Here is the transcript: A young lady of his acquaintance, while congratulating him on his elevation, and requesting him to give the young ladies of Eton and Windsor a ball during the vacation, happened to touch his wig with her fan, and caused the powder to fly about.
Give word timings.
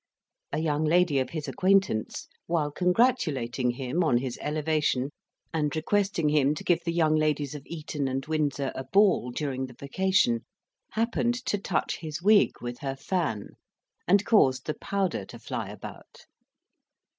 A 0.51 0.57
young 0.57 0.83
lady 0.83 1.19
of 1.19 1.29
his 1.29 1.47
acquaintance, 1.47 2.27
while 2.47 2.71
congratulating 2.71 3.69
him 3.69 4.03
on 4.03 4.17
his 4.17 4.39
elevation, 4.41 5.11
and 5.53 5.75
requesting 5.75 6.29
him 6.29 6.55
to 6.55 6.63
give 6.63 6.83
the 6.83 6.91
young 6.91 7.15
ladies 7.15 7.53
of 7.53 7.61
Eton 7.67 8.07
and 8.07 8.25
Windsor 8.25 8.71
a 8.73 8.83
ball 8.83 9.29
during 9.29 9.67
the 9.67 9.75
vacation, 9.75 10.43
happened 10.93 11.35
to 11.45 11.59
touch 11.59 11.97
his 11.99 12.19
wig 12.19 12.59
with 12.61 12.79
her 12.79 12.95
fan, 12.95 13.49
and 14.07 14.25
caused 14.25 14.65
the 14.65 14.73
powder 14.73 15.23
to 15.25 15.37
fly 15.37 15.69
about. 15.69 16.25